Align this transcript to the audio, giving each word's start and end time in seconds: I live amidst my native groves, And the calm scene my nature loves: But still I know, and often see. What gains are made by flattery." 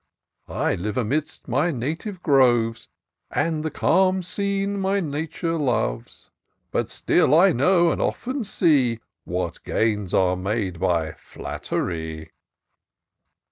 I 0.47 0.73
live 0.73 0.97
amidst 0.97 1.47
my 1.47 1.69
native 1.69 2.23
groves, 2.23 2.89
And 3.29 3.63
the 3.63 3.69
calm 3.69 4.23
scene 4.23 4.79
my 4.79 4.99
nature 4.99 5.57
loves: 5.59 6.31
But 6.71 6.89
still 6.89 7.37
I 7.37 7.51
know, 7.51 7.91
and 7.91 8.01
often 8.01 8.43
see. 8.43 8.99
What 9.25 9.63
gains 9.63 10.11
are 10.11 10.35
made 10.35 10.79
by 10.79 11.11
flattery." 11.19 12.31